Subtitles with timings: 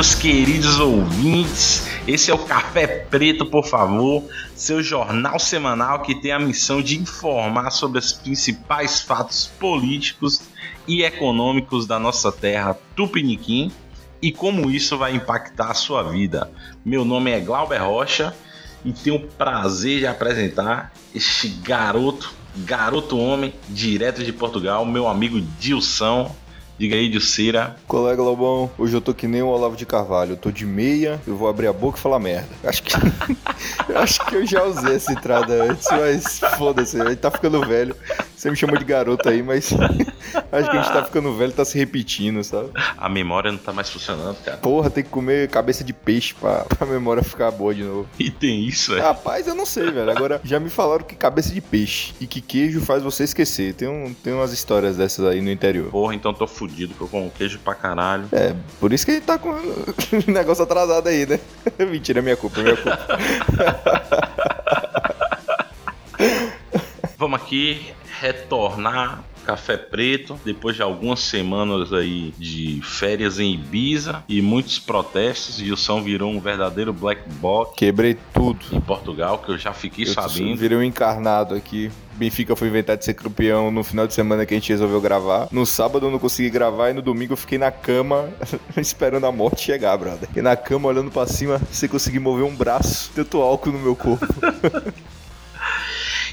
[0.00, 1.86] Meus queridos ouvintes.
[2.08, 4.24] Esse é o Café Preto, por favor,
[4.56, 10.40] seu jornal semanal que tem a missão de informar sobre os principais fatos políticos
[10.88, 13.70] e econômicos da nossa terra Tupiniquim
[14.22, 16.50] e como isso vai impactar a sua vida.
[16.82, 18.34] Meu nome é Glauber Rocha
[18.82, 25.42] e tenho o prazer de apresentar este garoto, garoto homem, direto de Portugal, meu amigo
[25.60, 26.34] Dilson.
[26.80, 27.76] Diga aí, Dilcira.
[27.86, 30.32] Colega Lobão, hoje eu tô que nem o Olavo de Carvalho.
[30.32, 32.48] Eu tô de meia, eu vou abrir a boca e falar merda.
[32.64, 32.94] Acho que,
[33.94, 37.94] acho que eu já usei essa entrada antes, mas foda-se, gente tá ficando velho.
[38.40, 39.70] Você me chamou de garoto aí, mas
[40.50, 42.70] acho que a gente tá ficando velho, tá se repetindo, sabe?
[42.96, 44.56] A memória não tá mais funcionando, cara.
[44.56, 48.08] Porra, tem que comer cabeça de peixe pra, pra memória ficar boa de novo.
[48.18, 49.00] E tem isso, é?
[49.00, 50.10] Rapaz, eu não sei, velho.
[50.10, 53.74] Agora, já me falaram que cabeça de peixe e que queijo faz você esquecer.
[53.74, 55.90] Tem, um, tem umas histórias dessas aí no interior.
[55.90, 58.26] Porra, então tô fudido, que eu como queijo pra caralho.
[58.32, 59.94] É, por isso que a gente tá com o
[60.32, 61.38] negócio atrasado aí, né?
[61.90, 64.49] Mentira, é minha culpa, é minha culpa.
[67.30, 67.80] Vamos aqui
[68.20, 75.54] retornar Café Preto, depois de algumas semanas aí de férias em Ibiza e muitos protestos,
[75.58, 78.58] Gilson virou um verdadeiro black box Quebrei tudo.
[78.72, 80.56] em Portugal, que eu já fiquei Eu sabendo.
[80.56, 81.88] virei um encarnado aqui.
[82.14, 85.46] Benfica foi inventar de ser campeão no final de semana que a gente resolveu gravar.
[85.52, 88.28] No sábado eu não consegui gravar e no domingo eu fiquei na cama
[88.76, 90.26] esperando a morte chegar, brother.
[90.26, 93.12] Fiquei na cama olhando pra cima sem conseguir mover um braço.
[93.14, 94.26] Tanto álcool no meu corpo.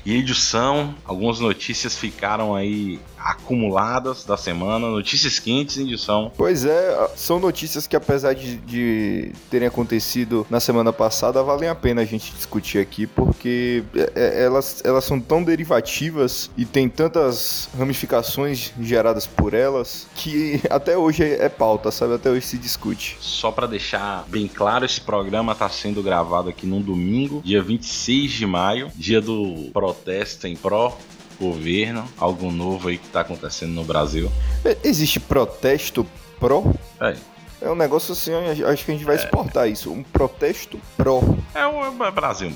[0.05, 6.31] E edição, algumas notícias ficaram aí acumuladas da semana, notícias quentes em edição.
[6.35, 11.75] Pois é, são notícias que apesar de, de terem acontecido na semana passada, valem a
[11.75, 16.89] pena a gente discutir aqui, porque é, é, elas, elas são tão derivativas e tem
[16.89, 22.15] tantas ramificações geradas por elas que até hoje é, é pauta, sabe?
[22.15, 23.17] Até hoje se discute.
[23.19, 28.31] Só pra deixar bem claro, esse programa tá sendo gravado aqui num domingo, dia 26
[28.31, 30.97] de maio, dia do protesto em pró
[31.39, 34.31] governo, algo novo aí que tá acontecendo no Brasil.
[34.65, 36.05] É, Existe protesto
[36.39, 36.63] pró?
[37.01, 37.15] É,
[37.61, 39.91] É um negócio assim, acho que a gente vai exportar isso.
[39.91, 41.21] Um protesto pró.
[41.53, 42.51] é o é Brasil.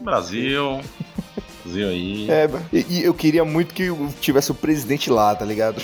[0.00, 0.80] Brasil.
[1.64, 2.28] Brasil aí.
[2.30, 3.88] É, e, e eu queria muito que
[4.20, 5.82] tivesse o presidente lá, tá ligado?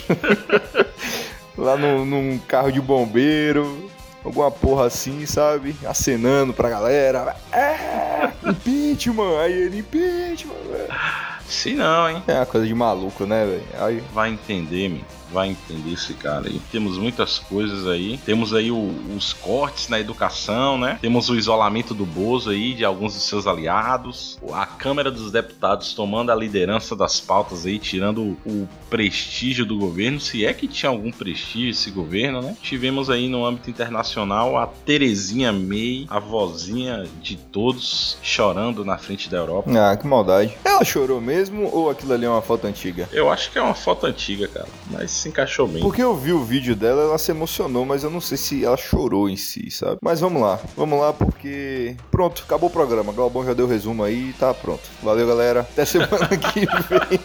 [1.59, 3.91] lá no, num carro de bombeiro,
[4.25, 5.75] alguma porra assim, sabe?
[5.85, 7.37] Acenando pra galera.
[7.53, 9.41] É, impeachment!
[9.41, 10.55] Aí ele, impeachment!
[10.71, 11.31] velho.
[11.53, 12.23] Se não, hein?
[12.27, 13.65] É uma coisa de maluco, né, velho?
[13.85, 15.05] Aí, Vai entender, me.
[15.32, 16.60] Vai entender esse cara aí.
[16.70, 18.19] Temos muitas coisas aí.
[18.25, 20.98] Temos aí o- os cortes na educação, né?
[21.00, 24.38] Temos o isolamento do Bozo aí, de alguns dos seus aliados.
[24.53, 30.20] A Câmara dos Deputados tomando a liderança das pautas aí, tirando o prestígio do governo.
[30.20, 32.56] Se é que tinha algum prestígio esse governo, né?
[32.62, 39.31] Tivemos aí no âmbito internacional a Terezinha May, a vozinha de todos, chorando na frente
[39.31, 39.70] da Europa.
[39.78, 40.53] ah, que maldade.
[40.64, 43.09] Ela chorou mesmo ou aquilo ali é uma foto antiga?
[43.12, 44.69] Eu acho que é uma foto antiga, cara.
[44.91, 45.81] Mas se encaixou bem.
[45.83, 48.77] Porque eu vi o vídeo dela, ela se emocionou, mas eu não sei se ela
[48.77, 49.99] chorou em si, sabe?
[50.03, 51.97] Mas vamos lá, vamos lá porque.
[52.10, 53.12] Pronto, acabou o programa.
[53.12, 54.82] Galbão já deu o resumo aí e tá pronto.
[55.03, 55.61] Valeu, galera.
[55.61, 57.21] Até semana que vem.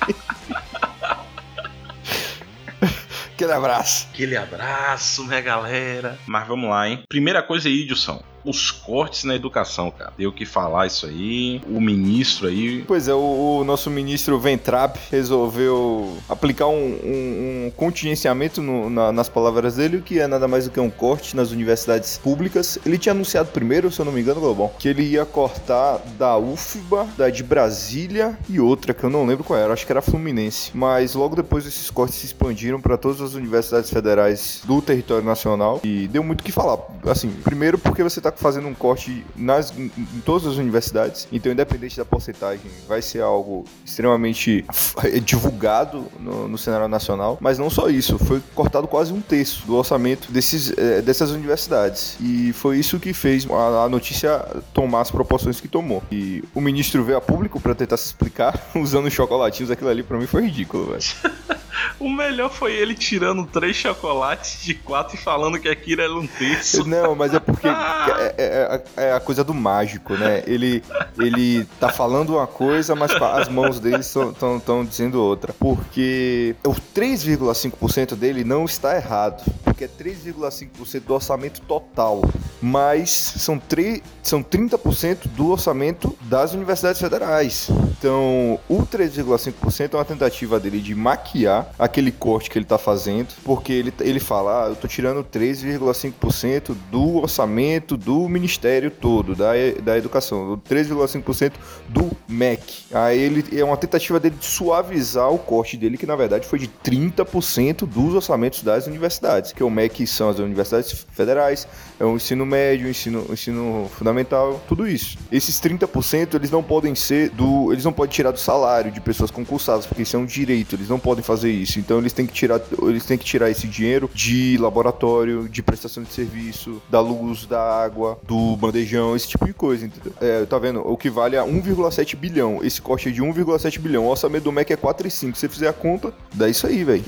[3.34, 4.08] Aquele abraço.
[4.14, 6.18] Aquele abraço, minha galera.
[6.26, 7.04] Mas vamos lá, hein?
[7.08, 8.22] Primeira coisa aí, Edilson.
[8.46, 10.14] Os cortes na educação, cara.
[10.18, 11.62] Deu que falar isso aí.
[11.70, 12.84] O ministro aí.
[12.88, 19.12] Pois é, o, o nosso ministro Ventrap resolveu aplicar um, um- um contingenciamento no- na-
[19.12, 22.78] nas palavras dele, que é nada mais do que um corte nas universidades públicas.
[22.86, 26.38] Ele tinha anunciado primeiro, se eu não me engano, Globão, que ele ia cortar da
[26.38, 30.02] UFBA, da de Brasília e outra, que eu não lembro qual era, acho que era
[30.02, 30.72] Fluminense.
[30.74, 35.80] Mas logo depois esses cortes se expandiram para todas as universidades federais do território nacional
[35.84, 36.78] e deu muito o que falar.
[37.06, 41.98] Assim, primeiro porque você tá fazendo um corte nas, em todas as universidades, então independente
[41.98, 44.66] da porcentagem, vai ser algo extremamente
[45.24, 47.38] divulgado no, no cenário nacional.
[47.42, 52.18] Mas não só isso, foi cortado quase um terço do orçamento desses, eh, dessas universidades.
[52.20, 54.40] E foi isso que fez a, a notícia
[54.74, 56.04] tomar as proporções que tomou.
[56.12, 60.18] E o ministro veio a público para tentar se explicar usando chocolatinhos, aquilo ali pra
[60.18, 61.58] mim foi ridículo, velho.
[62.00, 66.28] O melhor foi ele tirando três chocolates de quatro e falando que aquilo era um
[66.28, 66.88] terço.
[66.88, 70.44] Não, mas é porque é, é, é, é, a coisa do mágico, né?
[70.46, 70.84] Ele,
[71.18, 75.54] ele tá falando uma coisa, mas as mãos dele estão dizendo outra.
[75.54, 79.44] Porque o 3,5% dele não está errado.
[79.64, 82.22] Porque é 3,5% do orçamento total.
[82.62, 87.70] Mas são, 3, são 30% do orçamento das universidades federais.
[87.98, 93.30] Então, o 3,5% é uma tentativa dele de maquiar aquele corte que ele está fazendo,
[93.44, 99.54] porque ele, ele fala, ah, eu estou tirando 3,5% do orçamento do ministério todo, da,
[99.82, 101.54] da educação, 3,5%
[101.90, 102.86] do MEC.
[102.94, 106.60] Aí ele é uma tentativa dele de suavizar o corte dele, que na verdade foi
[106.60, 111.68] de 30% dos orçamentos das universidades, que o MEC são as universidades federais,
[112.00, 115.18] é o ensino médio, ensino, ensino fundamental, tudo isso.
[115.32, 117.72] Esses 30% eles não podem ser do.
[117.72, 120.90] Eles não podem tirar do salário de pessoas concursadas, porque isso é um direito, eles
[120.90, 121.80] não podem fazer isso.
[121.80, 126.04] Então eles têm que tirar, eles têm que tirar esse dinheiro de laboratório, de prestação
[126.04, 130.14] de serviço, da luz, da água, do bandejão, esse tipo de coisa, entendeu?
[130.22, 130.82] É, tá vendo?
[130.88, 132.60] O que vale a 1,7 bilhão.
[132.64, 134.06] Esse corte é de 1,7 bilhão.
[134.06, 135.10] O orçamento do MEC é 4,5.
[135.10, 137.04] Se você fizer a conta, dá isso aí, velho.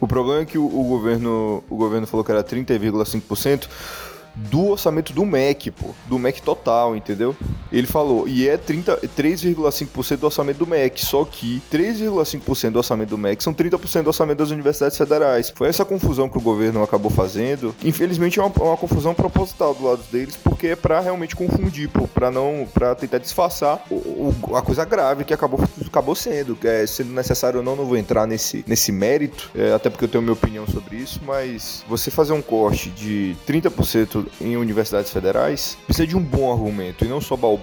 [0.00, 3.68] O problema é que o, o, governo, o governo falou que era 30,5%
[4.34, 5.94] do orçamento do MEC, pô.
[6.06, 7.36] Do MEC total, entendeu?
[7.72, 13.18] Ele falou, e é 3,5% do orçamento do MEC, só que 3,5% do orçamento do
[13.18, 15.52] MEC são 30% do orçamento das universidades federais.
[15.54, 17.74] Foi essa confusão que o governo acabou fazendo.
[17.84, 22.30] Infelizmente é uma, uma confusão proposital do lado deles, porque é para realmente confundir, para
[22.30, 27.12] não, para tentar disfarçar o, o, a coisa grave que acabou, acabou sendo, é sendo
[27.12, 30.32] necessário ou não, não vou entrar nesse, nesse mérito, é, até porque eu tenho minha
[30.32, 36.16] opinião sobre isso, mas você fazer um corte de 30% em universidades federais, precisa de
[36.16, 37.57] um bom argumento e não só balbúrdia,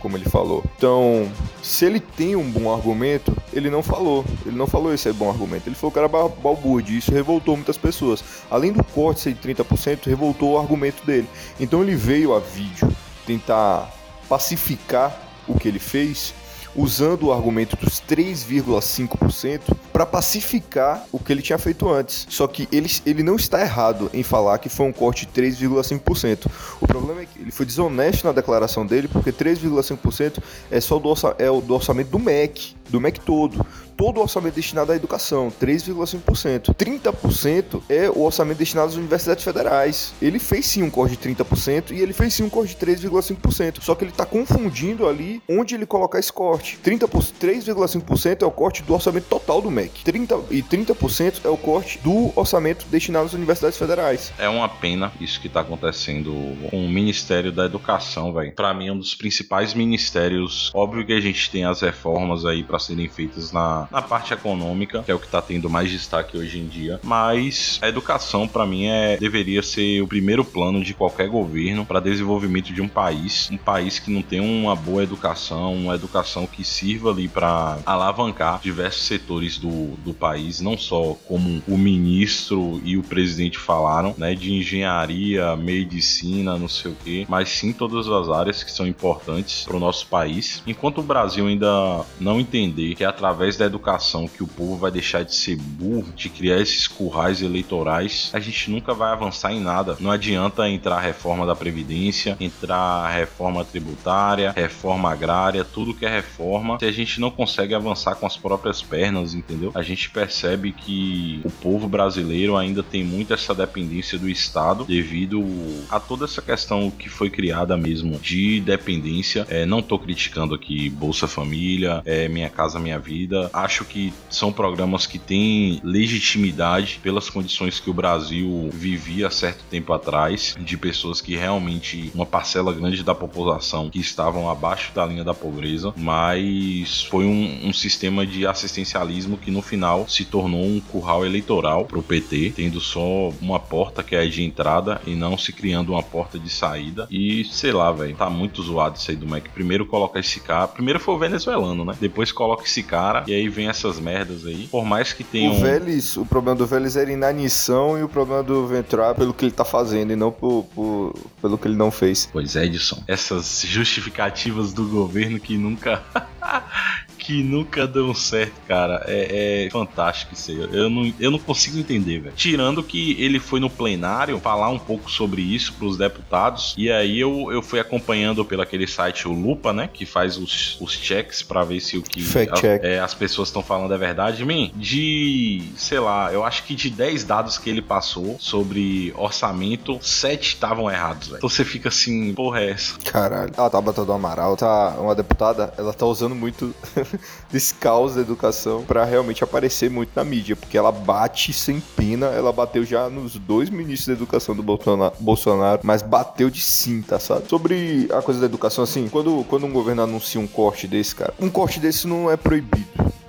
[0.00, 0.64] como ele falou.
[0.76, 1.30] Então,
[1.62, 4.24] se ele tem um bom argumento, ele não falou.
[4.44, 5.68] Ele não falou esse é bom argumento.
[5.68, 8.22] Ele falou que era balbúrdia isso revoltou muitas pessoas.
[8.50, 11.28] Além do corte ser de 30%, revoltou o argumento dele.
[11.58, 12.88] Então ele veio a vídeo
[13.26, 13.92] tentar
[14.28, 15.16] pacificar
[15.46, 16.34] o que ele fez
[16.76, 22.26] usando o argumento dos 3,5% para pacificar o que ele tinha feito antes.
[22.28, 26.46] Só que ele, ele não está errado em falar que foi um corte de 3,5%.
[26.80, 31.08] O problema é que ele foi desonesto na declaração dele, porque 3,5% é só do,
[31.08, 33.64] orça, é do orçamento do MEC, do MEC todo
[33.96, 36.74] todo o orçamento destinado à educação, 3,5%.
[36.74, 40.14] 30% é o orçamento destinado às universidades federais.
[40.20, 43.80] Ele fez sim um corte de 30% e ele fez sim um corte de 3,5%.
[43.80, 46.78] Só que ele está confundindo ali onde ele colocar esse corte.
[46.84, 50.04] 3,5% é o corte do orçamento total do MEC.
[50.04, 54.32] 30, e 30% é o corte do orçamento destinado às universidades federais.
[54.38, 56.32] É uma pena isso que está acontecendo
[56.70, 58.52] com o Ministério da Educação, velho.
[58.52, 60.70] Para mim, é um dos principais ministérios.
[60.74, 65.02] Óbvio que a gente tem as reformas aí para serem feitas na na, parte econômica,
[65.02, 67.00] que é o que está tendo mais destaque hoje em dia.
[67.02, 72.00] Mas a educação, para mim, é deveria ser o primeiro plano de qualquer governo para
[72.00, 73.48] desenvolvimento de um país.
[73.50, 78.60] Um país que não tem uma boa educação, uma educação que sirva ali para alavancar
[78.62, 84.34] diversos setores do, do país, não só como o ministro e o presidente falaram, né,
[84.34, 89.64] de engenharia, medicina, não sei o que, mas sim todas as áreas que são importantes
[89.64, 90.62] para o nosso país.
[90.66, 94.90] Enquanto o Brasil ainda não entender que é através da educação que o povo vai
[94.90, 99.60] deixar de ser burro, de criar esses currais eleitorais, a gente nunca vai avançar em
[99.60, 99.96] nada.
[100.00, 106.04] Não adianta entrar a reforma da Previdência, entrar a reforma tributária, reforma agrária, tudo que
[106.04, 109.72] é reforma, se a gente não consegue avançar com as próprias pernas, entendeu?
[109.74, 115.44] A gente percebe que o povo brasileiro ainda tem muito essa dependência do Estado devido
[115.90, 119.46] a toda essa questão que foi criada mesmo de dependência.
[119.48, 124.52] É, não estou criticando aqui Bolsa Família, é, Minha Casa Minha Vida, acho que são
[124.52, 130.76] programas que têm legitimidade pelas condições que o Brasil vivia há certo tempo atrás, de
[130.76, 135.92] pessoas que realmente, uma parcela grande da população que estavam abaixo da linha da pobreza,
[135.96, 141.84] mas foi um, um sistema de assistencialismo que no final se tornou um curral eleitoral
[141.84, 145.92] para o PT, tendo só uma porta que é de entrada e não se criando
[145.92, 147.08] uma porta de saída.
[147.10, 149.48] E sei lá, velho, tá muito zoado isso aí do Mac.
[149.52, 151.96] Primeiro coloca esse cara, primeiro foi o venezuelano, né?
[152.00, 154.68] Depois coloca esse cara e aí vem essas merdas aí.
[154.70, 155.50] Por mais que tenha.
[155.50, 159.46] O Vélez, o problema do Vélez era inanição e o problema do Ventral pelo que
[159.46, 162.28] ele tá fazendo e não por, por, pelo que ele não fez.
[162.30, 163.02] Pois é, Edson.
[163.08, 166.02] Essas justificativas do governo que nunca.
[167.26, 169.02] que nunca dão certo, cara.
[169.08, 170.58] É, é fantástico isso aí.
[170.58, 172.34] Eu não, eu não consigo entender, velho.
[172.36, 176.72] Tirando que ele foi no plenário falar um pouco sobre isso pros deputados.
[176.78, 179.90] E aí eu, eu fui acompanhando pelo aquele site, o Lupa, né?
[179.92, 183.62] Que faz os, os checks para ver se o que a, é, as pessoas estão
[183.62, 184.44] falando é verdade.
[184.44, 189.98] Mim, de, sei lá, eu acho que de 10 dados que ele passou sobre orçamento,
[190.00, 191.38] 7 estavam errados, velho.
[191.38, 192.96] Então você fica assim, porra, é essa?
[193.00, 193.52] Caralho.
[193.56, 196.72] A Tabata do Amaral tá uma deputada, ela tá usando muito
[197.50, 202.26] desse caos da educação para realmente aparecer muito na mídia, porque ela bate sem pena,
[202.26, 207.48] ela bateu já nos dois ministros da educação do Bolsonaro, mas bateu de cinta, sabe?
[207.48, 211.34] Sobre a coisa da educação, assim, quando, quando um governo anuncia um corte desse, cara,
[211.40, 212.86] um corte desse não é proibido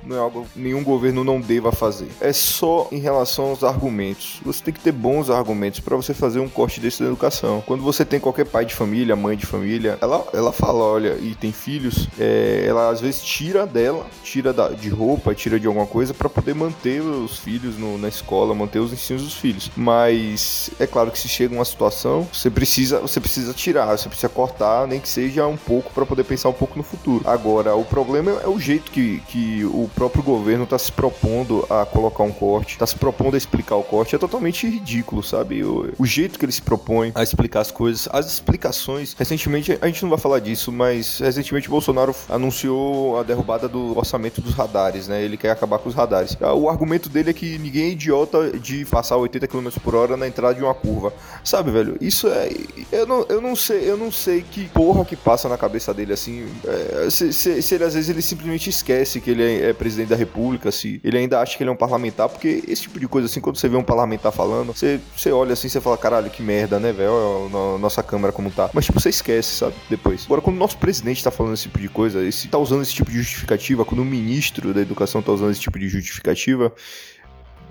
[0.07, 2.07] não é algo que nenhum governo não deva fazer.
[2.21, 4.39] É só em relação aos argumentos.
[4.43, 7.63] Você tem que ter bons argumentos para você fazer um corte desse da educação.
[7.65, 11.35] Quando você tem qualquer pai de família, mãe de família, ela, ela fala, olha, e
[11.35, 15.85] tem filhos, é, ela às vezes tira dela, tira da, de roupa, tira de alguma
[15.85, 19.69] coisa para poder manter os filhos no, na escola, manter os ensinos dos filhos.
[19.75, 24.29] Mas é claro que se chega uma situação, você precisa, você precisa tirar, você precisa
[24.29, 27.27] cortar, nem que seja um pouco para poder pensar um pouco no futuro.
[27.27, 31.83] Agora, o problema é o jeito que, que o próprio governo está se propondo a
[31.83, 35.63] colocar um corte, está se propondo a explicar o corte, é totalmente ridículo, sabe?
[35.63, 39.15] O, o, jeito que ele se propõe a explicar as coisas, as explicações.
[39.17, 44.39] Recentemente, a gente não vai falar disso, mas recentemente Bolsonaro anunciou a derrubada do orçamento
[44.39, 45.23] dos radares, né?
[45.23, 46.37] Ele quer acabar com os radares.
[46.41, 50.15] Ah, o argumento dele é que ninguém é idiota de passar 80 km por hora
[50.15, 51.11] na entrada de uma curva.
[51.43, 51.97] Sabe, velho?
[51.99, 52.51] Isso é.
[52.91, 56.13] Eu não, eu não sei, eu não sei que porra que passa na cabeça dele
[56.13, 56.45] assim.
[56.65, 60.09] É, se, se, se, ele às vezes ele simplesmente esquece que ele é, é presidente
[60.09, 63.07] da república, se ele ainda acha que ele é um parlamentar, porque esse tipo de
[63.07, 66.29] coisa assim, quando você vê um parlamentar falando, você, você olha assim, você fala, caralho,
[66.29, 67.49] que merda, né, velho?
[67.79, 68.69] Nossa câmera como tá.
[68.73, 69.75] Mas tipo, você esquece, sabe?
[69.89, 70.25] Depois.
[70.25, 72.93] Agora, quando o nosso presidente tá falando esse tipo de coisa, esse tá usando esse
[72.93, 76.73] tipo de justificativa, quando o ministro da educação tá usando esse tipo de justificativa,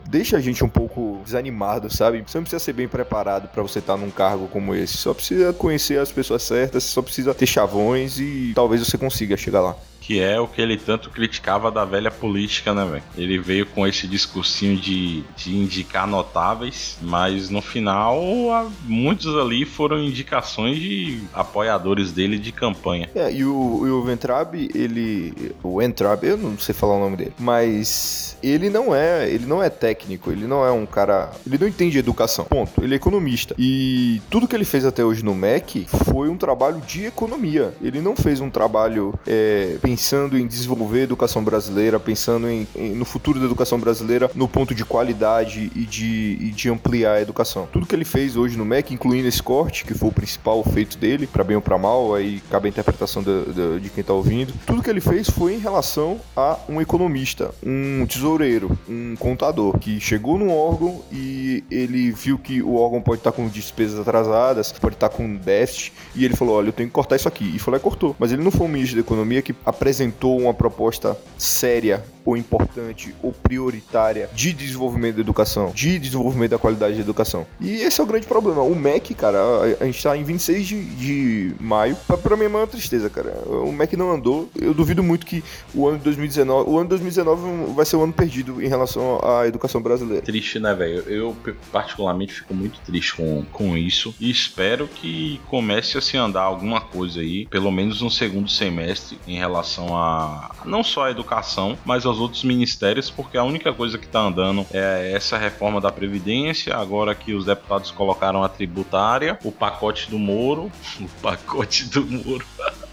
[0.08, 2.22] deixa a gente um pouco desanimado, sabe?
[2.26, 4.96] Você não precisa ser bem preparado para você estar tá num cargo como esse.
[4.96, 9.60] Só precisa conhecer as pessoas certas, só precisa ter chavões e talvez você consiga chegar
[9.60, 13.02] lá que é o que ele tanto criticava da velha política, né, velho?
[13.16, 19.98] Ele veio com esse discursinho de, de indicar notáveis, mas no final, muitos ali foram
[19.98, 23.10] indicações de apoiadores dele de campanha.
[23.16, 25.52] É, e o, e o Ventrab, ele.
[25.60, 29.28] O Ventrab, eu não sei falar o nome dele, mas ele não é.
[29.28, 31.30] Ele não é técnico, ele não é um cara.
[31.46, 32.44] Ele não entende educação.
[32.44, 32.82] Ponto.
[32.82, 33.54] Ele é economista.
[33.58, 37.74] E tudo que ele fez até hoje no MEC foi um trabalho de economia.
[37.82, 42.94] Ele não fez um trabalho é, pensando em desenvolver a educação brasileira, pensando em, em,
[42.94, 47.20] no futuro da educação brasileira no ponto de qualidade e de, e de ampliar a
[47.20, 47.68] educação.
[47.72, 50.98] Tudo que ele fez hoje no MEC, incluindo esse corte, que foi o principal feito
[50.98, 54.12] dele, para bem ou para mal, aí cabe a interpretação de, de, de quem tá
[54.12, 58.06] ouvindo, tudo que ele fez foi em relação a um economista, um
[58.36, 63.32] tesoureiro, um contador, que chegou num órgão e ele viu que o órgão pode estar
[63.32, 66.88] tá com despesas atrasadas, pode estar tá com déficit, e ele falou: olha, eu tenho
[66.88, 67.44] que cortar isso aqui.
[67.44, 68.14] E lá e cortou.
[68.18, 73.14] Mas ele não foi um ministro da economia que apresentou uma proposta séria ou importante
[73.22, 77.46] ou prioritária de desenvolvimento da educação, de desenvolvimento da qualidade da educação.
[77.60, 78.62] E esse é o grande problema.
[78.62, 79.38] O MEC, cara,
[79.80, 83.32] a, gente tá em 26 de, de maio, pra, pra é uma tristeza, cara.
[83.46, 84.48] O MEC não andou.
[84.60, 88.02] Eu duvido muito que o ano de 2019, o ano de 2019 vai ser o
[88.02, 90.22] ano perdido em relação à educação brasileira.
[90.22, 91.00] Triste, né, velho?
[91.08, 91.36] Eu
[91.70, 96.80] particularmente fico muito triste com, com isso e espero que comece a se andar alguma
[96.80, 102.06] coisa aí, pelo menos no segundo semestre, em relação a não só a educação, mas
[102.06, 106.76] aos outros ministérios, porque a única coisa que está andando é essa reforma da Previdência.
[106.76, 110.70] Agora que os deputados colocaram a tributária, o pacote do Moro,
[111.00, 112.44] o pacote do Moro.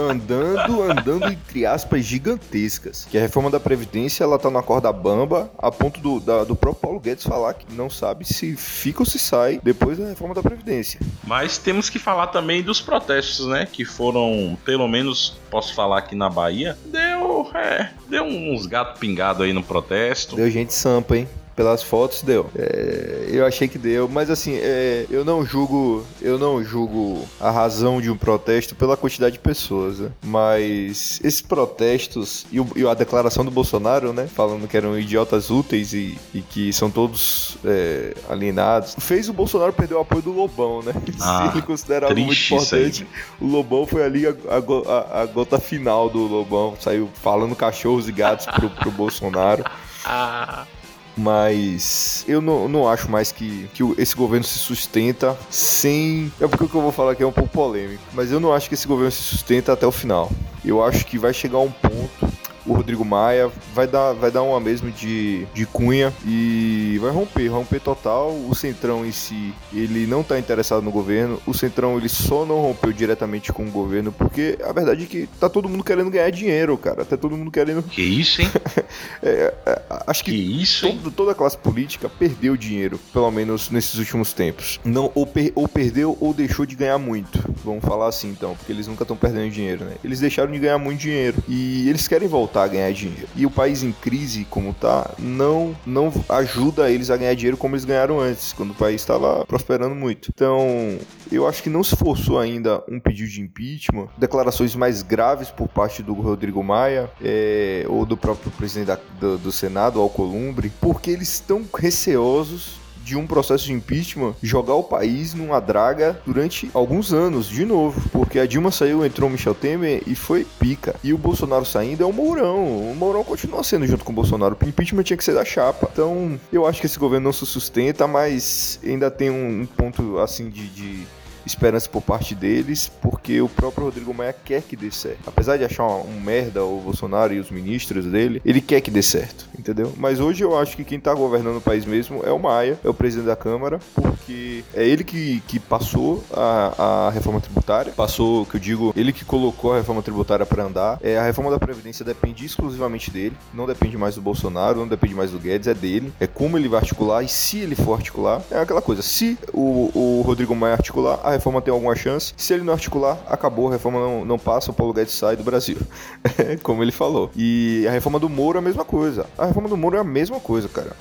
[0.00, 3.06] andando, andando entre aspas gigantescas.
[3.10, 6.54] Que a reforma da Previdência ela tá na corda bamba, a ponto do, da, do
[6.54, 10.34] próprio Paulo Guedes falar que não sabe se fica ou se sai depois da reforma
[10.34, 11.00] da Previdência.
[11.24, 13.66] Mas temos que falar também dos protestos, né?
[13.70, 19.42] Que foram, pelo menos posso falar aqui na Bahia, deu, é, deu uns gato pingado
[19.42, 20.36] aí no protesto.
[20.36, 21.28] Deu gente sampa, hein?
[21.58, 22.48] Pelas fotos deu.
[22.56, 27.50] É, eu achei que deu, mas assim, é, eu não julgo, eu não julgo a
[27.50, 30.12] razão de um protesto pela quantidade de pessoas, né?
[30.22, 35.50] mas esses protestos e, o, e, a declaração do Bolsonaro, né, falando que eram idiotas
[35.50, 40.30] úteis e, e que são todos é, alienados, fez o Bolsonaro perder o apoio do
[40.30, 40.92] Lobão, né?
[41.20, 43.04] Ah, Se ele considera algo muito importante,
[43.40, 48.12] o Lobão foi ali a, a, a, gota final do Lobão, saiu falando cachorros e
[48.12, 49.64] gatos pro, pro Bolsonaro.
[50.04, 50.64] Ah.
[51.18, 56.32] Mas eu não, não acho mais que, que esse governo se sustenta sem.
[56.40, 58.02] É porque o que eu vou falar aqui é um pouco polêmico.
[58.12, 60.30] Mas eu não acho que esse governo se sustenta até o final.
[60.64, 62.37] Eu acho que vai chegar um ponto
[62.68, 67.48] o Rodrigo Maia vai dar, vai dar uma mesmo de, de cunha e vai romper,
[67.48, 68.30] romper total.
[68.48, 71.40] O Centrão em si, ele não está interessado no governo.
[71.46, 75.28] O Centrão, ele só não rompeu diretamente com o governo porque a verdade é que
[75.40, 77.04] tá todo mundo querendo ganhar dinheiro, cara.
[77.04, 77.82] Tá todo mundo querendo.
[77.82, 78.50] Que isso, hein?
[79.22, 83.70] é, é, acho que, que isso, todo, toda a classe política perdeu dinheiro, pelo menos
[83.70, 84.78] nesses últimos tempos.
[84.84, 87.42] Não, ou, per, ou perdeu ou deixou de ganhar muito.
[87.64, 89.94] Vamos falar assim então, porque eles nunca estão perdendo dinheiro, né?
[90.04, 93.28] Eles deixaram de ganhar muito dinheiro e eles querem voltar voltar a ganhar dinheiro.
[93.36, 97.74] E o país em crise, como tá, não, não ajuda eles a ganhar dinheiro como
[97.74, 100.30] eles ganharam antes, quando o país estava prosperando muito.
[100.34, 100.98] Então,
[101.30, 105.68] eu acho que não se forçou ainda um pedido de impeachment, declarações mais graves por
[105.68, 111.10] parte do Rodrigo Maia é, ou do próprio presidente da, do, do Senado, Alcolumbre, porque
[111.10, 112.77] eles estão receosos
[113.08, 117.98] de um processo de impeachment jogar o país numa draga durante alguns anos, de novo.
[118.10, 120.94] Porque a Dilma saiu, entrou o Michel Temer e foi pica.
[121.02, 122.90] E o Bolsonaro saindo é o Mourão.
[122.90, 124.56] O Mourão continua sendo junto com o Bolsonaro.
[124.60, 125.88] O impeachment tinha que ser da chapa.
[125.90, 130.50] Então, eu acho que esse governo não se sustenta, mas ainda tem um, ponto assim
[130.50, 131.06] de, de
[131.48, 135.18] esperança por parte deles, porque o próprio Rodrigo Maia quer que dê certo.
[135.26, 139.02] Apesar de achar um, merda o Bolsonaro e os ministros dele, ele quer que dê
[139.02, 139.92] certo, entendeu?
[139.96, 142.88] Mas hoje eu acho que quem tá governando o país mesmo é o Maia, é
[142.88, 148.44] o presidente da Câmara, porque é ele que, que passou a, a reforma tributária, passou,
[148.46, 150.98] que eu digo, ele que colocou a reforma tributária para andar.
[151.02, 155.14] É, a reforma da Previdência depende exclusivamente dele, não depende mais do Bolsonaro, não depende
[155.14, 156.12] mais do Guedes, é dele.
[156.20, 159.02] É como ele vai articular e se ele for articular, é aquela coisa.
[159.02, 162.34] Se o, o Rodrigo Maia articular, a reforma tem alguma chance.
[162.36, 165.42] Se ele não articular, acabou, a reforma não, não passa, o Paulo Guedes sai do
[165.42, 165.78] Brasil.
[166.62, 167.30] Como ele falou.
[167.34, 169.26] E a reforma do Moro é a mesma coisa.
[169.38, 170.94] A reforma do Moro é a mesma coisa, cara.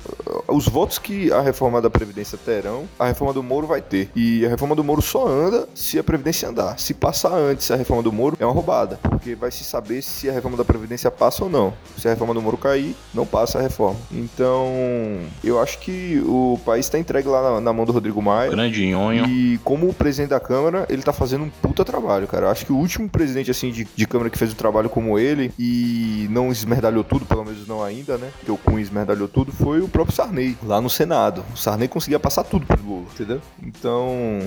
[0.47, 4.09] Os votos que a reforma da Previdência terão, a reforma do Moro vai ter.
[4.15, 6.79] E a reforma do Moro só anda se a Previdência andar.
[6.79, 8.99] Se passar antes a reforma do Moro, é uma roubada.
[9.01, 11.73] Porque vai se saber se a reforma da Previdência passa ou não.
[11.97, 13.99] Se a reforma do Moro cair, não passa a reforma.
[14.11, 14.67] Então,
[15.43, 18.49] eu acho que o país está entregue lá na, na, mão do Rodrigo Maia.
[18.49, 19.25] Grande nhonho.
[19.27, 22.51] E como o presidente presidente da Câmara, ele tá fazendo um puta trabalho, cara.
[22.51, 25.51] Acho que o último presidente, assim, de, de Câmara que fez um trabalho como ele
[25.57, 28.31] e não esmerdalhou tudo, pelo menos não ainda, né?
[28.43, 31.43] Que o Cunha esmerdalhou tudo, foi o próprio Sarney, lá no Senado.
[31.53, 33.41] O Sarney conseguia passar tudo pro Lula, entendeu?
[33.63, 34.39] Então,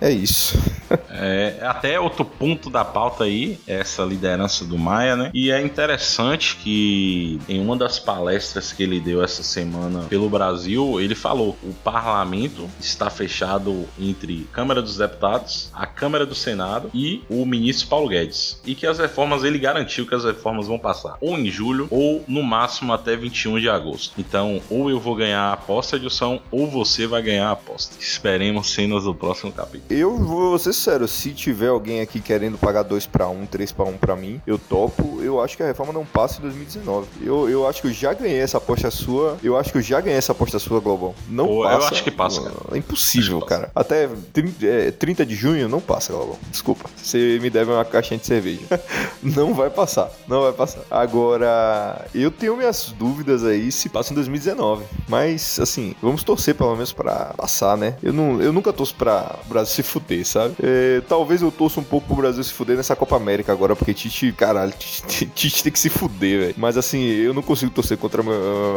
[0.00, 0.58] é isso.
[1.10, 5.30] é, até outro ponto da pauta aí, essa liderança do Maia, né?
[5.34, 11.00] E é interessante que em uma das palestras que ele deu essa semana pelo Brasil,
[11.00, 16.90] ele falou: o parlamento está fechado entre Câmara dos Deputados Deputados, a Câmara do Senado
[16.92, 18.60] e o ministro Paulo Guedes.
[18.64, 22.22] E que as reformas, ele garantiu que as reformas vão passar ou em julho ou
[22.28, 24.12] no máximo até 21 de agosto.
[24.18, 27.96] Então, ou eu vou ganhar a aposta, Edilson, ou você vai ganhar a aposta.
[27.98, 29.86] Esperemos cenas do próximo capítulo.
[29.90, 33.84] Eu vou ser sério, se tiver alguém aqui querendo pagar 2 para 1, 3 para
[33.86, 35.20] 1 para mim, eu topo.
[35.22, 37.06] Eu acho que a reforma não passa em 2019.
[37.22, 39.38] Eu, eu acho que eu já ganhei essa aposta sua.
[39.42, 41.14] Eu acho que eu já ganhei essa aposta sua, Global.
[41.28, 41.76] Não Pô, passa.
[41.76, 42.54] Eu acho que passa, cara.
[42.72, 43.70] É impossível, cara.
[43.74, 46.36] Até 30, é, 30 de junho não passa, Galvão.
[46.50, 46.90] Desculpa.
[46.96, 48.62] Você me deve uma caixinha de cerveja.
[49.22, 50.10] não vai passar.
[50.26, 50.80] Não vai passar.
[50.90, 54.84] Agora, eu tenho minhas dúvidas aí se passa em 2019.
[55.08, 57.96] Mas, assim, vamos torcer pelo menos pra passar, né?
[58.02, 60.56] Eu, não, eu nunca torço pra Brasil se fuder, sabe?
[60.60, 63.94] É, talvez eu torça um pouco pro Brasil se fuder nessa Copa América agora, porque
[63.94, 66.54] Tite, caralho, Tite, Tite tem que se fuder, velho.
[66.56, 68.24] Mas, assim, eu não consigo torcer contra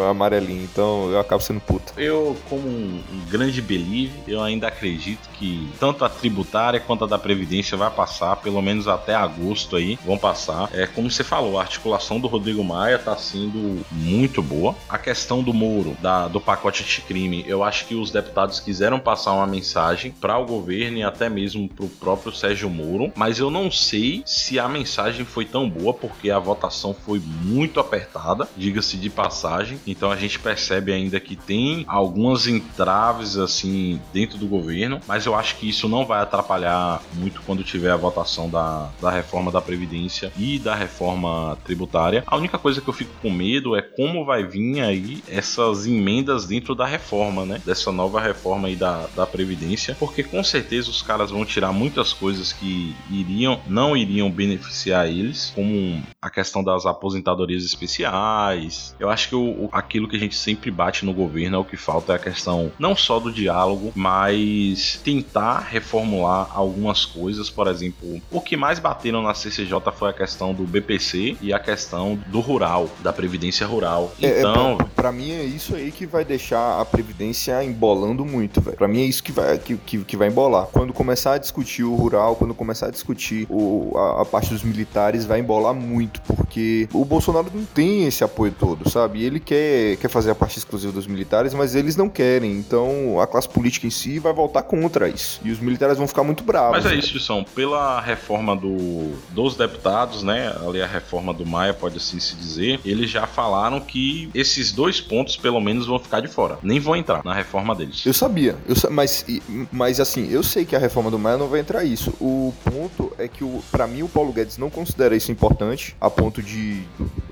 [0.06, 1.92] a amarelinha, então eu acabo sendo puto.
[1.98, 7.18] Eu, como um grande believe, eu ainda acredito que tanto a tributária quanto a da
[7.18, 10.70] Previdência vai passar, pelo menos até agosto aí, vão passar.
[10.74, 14.76] É como você falou, a articulação do Rodrigo Maia está sendo muito boa.
[14.88, 19.00] A questão do Moro, da, do pacote de crime, eu acho que os deputados quiseram
[19.00, 23.40] passar uma mensagem para o governo e até mesmo para o próprio Sérgio Moro, mas
[23.40, 28.48] eu não sei se a mensagem foi tão boa porque a votação foi muito apertada,
[28.58, 29.80] diga-se de passagem.
[29.88, 35.36] Então a gente percebe ainda que tem algumas entraves assim dentro do governo, mas eu
[35.36, 39.62] acho que isso não vai atrapalhar muito quando tiver a votação da, da reforma da
[39.62, 42.24] Previdência e da reforma tributária.
[42.26, 46.48] A única coisa que eu fico com medo é como vai vir aí essas emendas
[46.48, 47.62] dentro da reforma, né?
[47.64, 52.12] Dessa nova reforma aí da, da Previdência, porque com certeza os caras vão tirar muitas
[52.12, 58.96] coisas que iriam, não iriam beneficiar eles, como a questão das aposentadorias especiais.
[59.00, 61.78] Eu acho que o, aquilo que a gente sempre bate no governo é o que
[61.78, 65.60] falta é a questão não só do diálogo, mas tentar
[66.00, 70.64] reformular algumas coisas, por exemplo, o que mais bateram na CCJ foi a questão do
[70.64, 74.12] BPC e a questão do rural, da previdência rural.
[74.22, 78.26] É, é então, é, para mim é isso aí que vai deixar a Previdência embolando
[78.26, 78.78] muito, velho.
[78.78, 80.68] Pra mim é isso que vai, que, que, que, vai embolar.
[80.72, 84.64] Quando começar a discutir o rural, quando começar a discutir o, a, a, parte dos
[84.64, 89.24] militares, vai embolar muito, porque o Bolsonaro não tem esse apoio todo, sabe?
[89.24, 92.52] Ele quer, quer fazer a parte exclusiva dos militares, mas eles não querem.
[92.58, 95.40] Então a classe política em si vai voltar contra isso.
[95.44, 96.84] E os militares vão ficar muito bravos.
[96.84, 97.44] Mas é isso, São.
[97.44, 100.56] Pela reforma do, dos deputados, né?
[100.66, 105.02] Ali a reforma do Maia, pode assim se dizer, eles já falaram que esses dois
[105.02, 106.60] pontos, pelo menos, vão ficar de fora.
[106.62, 108.06] Nem vão entrar na reforma deles.
[108.06, 109.26] Eu sabia, eu, mas,
[109.72, 112.14] mas assim, eu sei que a reforma do Maia não vai entrar isso.
[112.20, 116.42] O ponto é que, para mim, o Paulo Guedes não considera isso importante, a ponto
[116.42, 116.84] de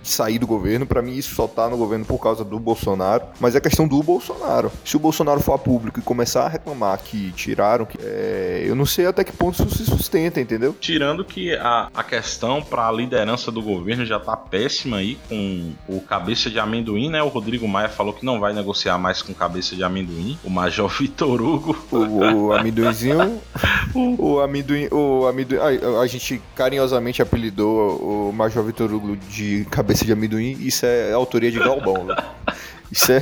[0.03, 0.85] sair do governo.
[0.85, 3.25] Para mim, isso só tá no governo por causa do Bolsonaro.
[3.39, 4.71] Mas é questão do Bolsonaro.
[4.83, 8.75] Se o Bolsonaro for a público e começar a reclamar que tiraram, que, é, eu
[8.75, 10.75] não sei até que ponto isso se sustenta, entendeu?
[10.79, 15.73] Tirando que a, a questão para a liderança do governo já tá péssima aí com
[15.87, 17.21] o cabeça de amendoim, né?
[17.21, 20.37] O Rodrigo Maia falou que não vai negociar mais com cabeça de amendoim.
[20.43, 21.77] O Major Vitor Hugo.
[21.91, 21.97] O,
[22.47, 23.41] o amendoinzinho.
[23.93, 24.87] o amendoim.
[24.91, 30.57] O amendoim a, a, gente carinhosamente apelidou o Major Vitor Hugo de cabeça de amendoim.
[30.59, 32.15] Isso é autoria de Galbão, né?
[32.91, 33.21] Isso é.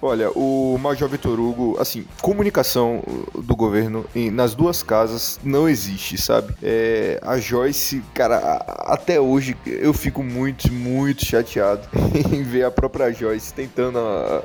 [0.00, 3.02] Olha, o Major Vitor Hugo, assim, comunicação
[3.34, 6.54] do governo em, nas duas casas não existe, sabe?
[6.62, 8.38] É, a Joyce, cara,
[8.86, 11.82] até hoje eu fico muito, muito chateado
[12.32, 13.98] em ver a própria Joyce tentando,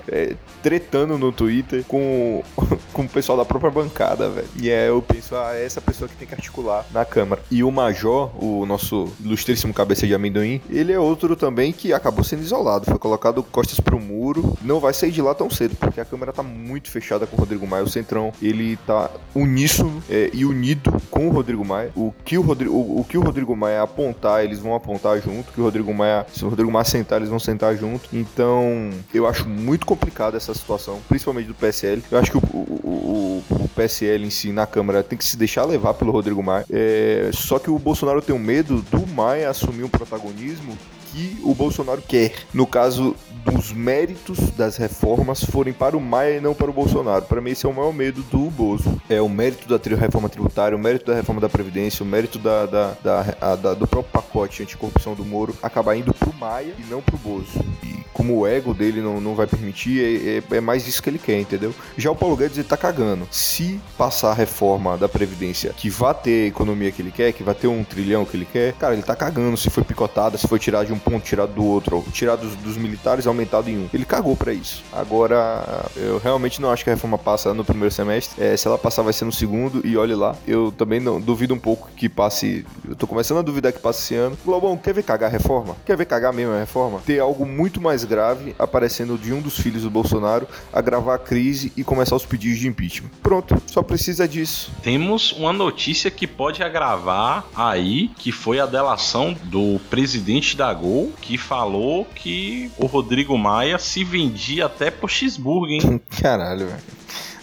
[0.08, 2.44] é, tretando no Twitter com,
[2.94, 4.48] com o pessoal da própria bancada, velho.
[4.56, 7.42] E é, eu penso, ah, é essa pessoa que tem que articular na Câmara.
[7.50, 12.24] E o Major, o nosso ilustríssimo cabeça de amendoim, ele é outro também que acabou
[12.24, 15.76] sendo isolado, foi colocado costas pro muro, não vai vai sair de lá tão cedo,
[15.76, 17.84] porque a câmera tá muito fechada com o Rodrigo Maia.
[17.84, 21.92] O Centrão, ele tá uníssono é, e unido com o Rodrigo Maia.
[21.96, 25.50] O que o, Rodrigo, o, o, que o Rodrigo Maia apontar, eles vão apontar junto.
[25.50, 28.10] O que o Rodrigo Maia, se o Rodrigo Maia sentar, eles vão sentar junto.
[28.12, 32.02] Então, eu acho muito complicado essa situação, principalmente do PSL.
[32.10, 35.66] Eu acho que o, o, o PSL em si, na Câmara, tem que se deixar
[35.66, 36.66] levar pelo Rodrigo Maia.
[36.72, 40.76] É, só que o Bolsonaro tem um medo do Maia assumir um protagonismo
[41.12, 42.34] que o Bolsonaro quer.
[42.54, 43.16] No caso
[43.52, 47.26] dos méritos das reformas forem para o Maia e não para o Bolsonaro.
[47.26, 49.02] Para mim, esse é o maior medo do Bozo.
[49.10, 52.66] É o mérito da reforma tributária, o mérito da reforma da Previdência, o mérito da,
[52.66, 56.84] da, da, da do próprio pacote anticorrupção do Moro acabar indo para o Maia e
[56.90, 57.60] não para o Bozo.
[57.84, 61.10] E como o ego dele não, não vai permitir, é, é, é, mais isso que
[61.10, 61.74] ele quer, entendeu?
[61.98, 63.26] Já o Paulo Guedes ele tá cagando.
[63.32, 67.44] Se passar a reforma da Previdência que vai ter a economia que ele quer, que
[67.44, 70.48] vai ter um trilhão que ele quer, cara, ele tá cagando se foi picotada, se
[70.48, 73.90] foi tirar de um ponto, tirar do outro, ou tirar dos, dos militares em um.
[73.94, 74.84] Ele cagou para isso.
[74.92, 78.42] Agora, eu realmente não acho que a reforma passa no primeiro semestre.
[78.42, 80.36] É, se ela passar, vai ser no segundo, e olhe lá.
[80.48, 82.66] Eu também não duvido um pouco que passe.
[82.88, 84.38] Eu tô começando a duvidar que passe esse ano.
[84.46, 85.76] Globão, quer ver cagar a reforma?
[85.86, 87.02] Quer ver cagar mesmo a reforma?
[87.06, 91.72] Ter algo muito mais grave aparecendo de um dos filhos do Bolsonaro, agravar a crise
[91.76, 93.10] e começar os pedidos de impeachment.
[93.22, 94.72] Pronto, só precisa disso.
[94.82, 101.12] Temos uma notícia que pode agravar aí, que foi a delação do presidente da Gol,
[101.22, 106.02] que falou que o Rodrigo Maia se vendia até pro Cheeseburger, hein?
[106.22, 106.82] Caralho, velho.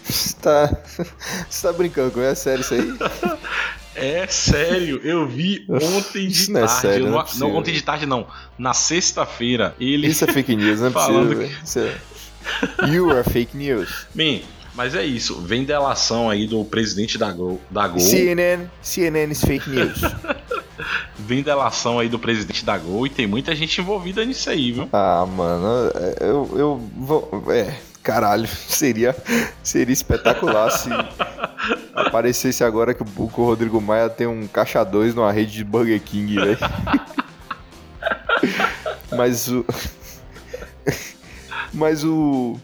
[0.05, 0.77] Você tá,
[1.51, 2.97] você tá brincando com É sério isso aí?
[3.95, 6.53] É sério, eu vi ontem de tarde.
[6.53, 8.27] Não é sério, não, é não, ontem de tarde não.
[8.59, 10.07] Na sexta-feira, ele.
[10.07, 11.93] Isso é fake news, não é falando possível.
[12.53, 12.85] Que...
[12.85, 12.89] É...
[12.95, 14.07] You are fake news.
[14.15, 15.41] Bem, mas é isso.
[15.41, 17.59] Vem delação aí do presidente da Gol.
[17.71, 17.99] Da Gol.
[17.99, 20.01] CNN, CNN is fake news.
[21.19, 24.89] Vem delação aí do presidente da Gol e tem muita gente envolvida nisso aí, viu?
[24.93, 27.45] Ah, mano, eu, eu vou.
[27.49, 29.17] É, caralho, seria,
[29.62, 30.91] seria espetacular se
[31.95, 35.65] aparecesse agora que o, que o Rodrigo Maia tem um caixa 2 numa rede de
[35.65, 36.59] Burger King, velho.
[39.17, 39.65] Mas o.
[41.73, 42.59] Mas o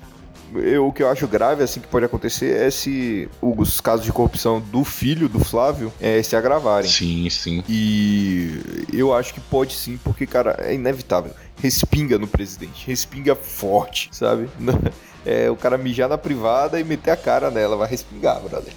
[0.57, 4.13] eu, o que eu acho grave, assim, que pode acontecer é se os casos de
[4.13, 6.91] corrupção do filho do Flávio é, se agravarem.
[6.91, 7.63] Sim, sim.
[7.69, 11.33] E eu acho que pode sim, porque, cara, é inevitável.
[11.57, 14.49] Respinga no presidente, respinga forte, sabe?
[15.25, 18.73] É, o cara mijar na privada e meter a cara nela, vai respingar, brother.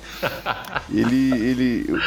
[0.94, 2.00] ele, ele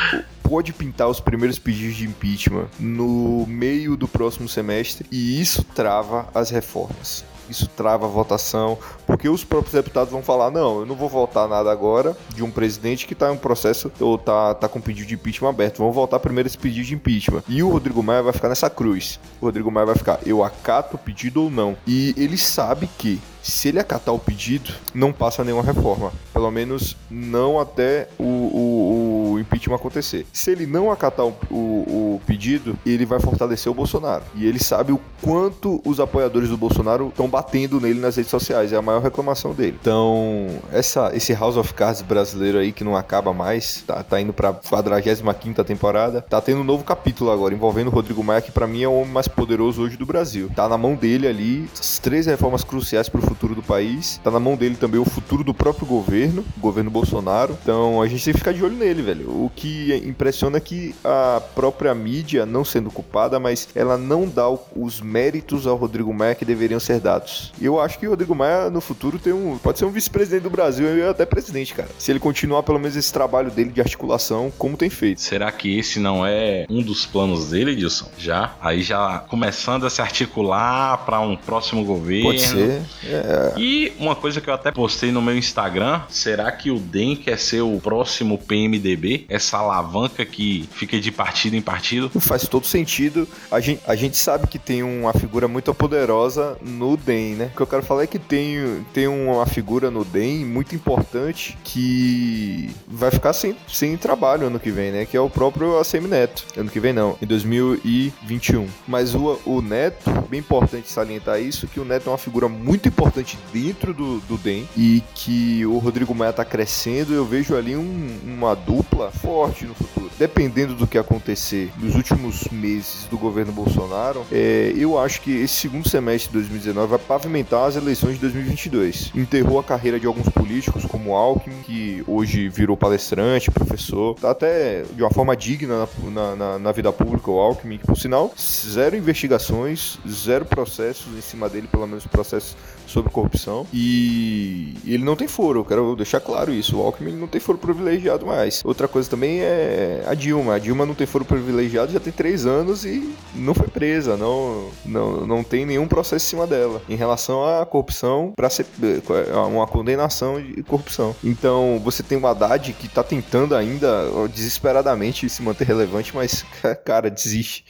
[0.45, 6.29] pode pintar os primeiros pedidos de impeachment no meio do próximo semestre e isso trava
[6.33, 10.95] as reformas isso trava a votação, porque os próprios deputados vão falar: não, eu não
[10.95, 14.69] vou votar nada agora de um presidente que está em um processo ou está tá
[14.69, 15.79] com pedido de impeachment aberto.
[15.79, 17.43] Vamos votar primeiro esse pedido de impeachment.
[17.49, 19.19] E o Rodrigo Maia vai ficar nessa cruz.
[19.41, 21.77] O Rodrigo Maia vai ficar: eu acato o pedido ou não.
[21.87, 26.13] E ele sabe que se ele acatar o pedido, não passa nenhuma reforma.
[26.33, 28.98] Pelo menos não até o, o,
[29.38, 30.27] o impeachment acontecer.
[30.33, 34.24] Se ele não acatar o, o, o pedido, ele vai fortalecer o Bolsonaro.
[34.35, 38.72] E ele sabe o quanto os apoiadores do Bolsonaro estão batendo nele nas redes sociais.
[38.72, 39.79] É a maior reclamação dele.
[39.81, 44.33] Então, essa, esse House of Cards brasileiro aí que não acaba mais, tá, tá indo
[44.33, 48.66] pra 45 temporada, tá tendo um novo capítulo agora envolvendo o Rodrigo Maia, que pra
[48.66, 50.51] mim é o homem mais poderoso hoje do Brasil.
[50.55, 54.20] Tá na mão dele ali as três reformas cruciais pro futuro do país.
[54.22, 57.57] Tá na mão dele também o futuro do próprio governo, o governo Bolsonaro.
[57.62, 59.28] Então, a gente tem que ficar de olho nele, velho.
[59.29, 64.49] O que impressiona é que a própria mídia, não sendo culpada, mas ela não dá
[64.75, 67.53] os méritos ao Rodrigo Maia que deveriam ser dados.
[67.61, 70.43] E eu acho que o Rodrigo Maia no futuro tem um, pode ser um vice-presidente
[70.43, 71.88] do Brasil e até presidente, cara.
[71.99, 75.21] Se ele continuar pelo menos esse trabalho dele de articulação, como tem feito.
[75.21, 78.09] Será que esse não é um dos planos dele, Edilson?
[78.19, 78.55] Já?
[78.61, 82.25] Aí já começando a se articular para um próximo governo.
[82.25, 82.83] Pode ser.
[83.05, 83.53] É.
[83.57, 87.38] E uma coisa que eu até postei no meu Instagram, será que o DEM quer
[87.38, 89.18] ser o próximo PMDB?
[89.29, 92.09] Essa alavanca que fica de partido em partido?
[92.21, 93.27] Faz todo sentido.
[93.51, 97.51] A gente, a gente sabe que tem uma figura muito poderosa no DEM, né?
[97.53, 101.57] O que eu quero falar é que tem, tem uma figura no DEM muito importante
[101.65, 105.05] que vai ficar sem, sem trabalho ano que vem, né?
[105.05, 106.45] Que é o próprio ACM Neto.
[106.57, 108.67] Ano que vem não, em 2021.
[108.87, 112.89] Mas o, o Neto, bem importante salientar isso, que o Neto é uma figura muito
[112.89, 117.15] importante dentro do, do DEM e que o Rodrigo Maia tá crescendo.
[117.15, 120.11] Eu vejo ali um, uma dupla forte no futuro.
[120.18, 125.55] Dependendo do que acontecer nos últimos meses do governo Bolsonaro, é, eu acho que esse
[125.55, 129.12] segundo semestre de 2019 vai pavimentar as eleições de 2022.
[129.14, 134.83] Enterrou a carreira de alguns políticos, como Alckmin, que hoje virou palestrante, professor, tá até
[134.83, 138.97] de uma forma digna na, na, na vida pública, o Alckmin, que por sinal, zero
[138.97, 142.57] investigações, zero processos em cima dele, pelo menos processos
[142.88, 143.66] sobre corrupção.
[143.73, 146.79] E ele não tem foro, eu quero deixar claro isso.
[146.79, 148.64] O Alckmin não tem foro privilegiado mais.
[148.64, 150.55] Outra coisa também é a Dilma.
[150.55, 154.71] A Dilma não tem foro privilegiado já tem três anos e não foi presa, não,
[154.85, 159.37] não, não tem nenhum processo em cima dela em relação à corrupção para ser é,
[159.37, 161.15] uma condenação de corrupção.
[161.23, 166.45] Então você tem o Haddad que tá tentando ainda desesperadamente se manter relevante, mas
[166.85, 167.65] cara, desiste.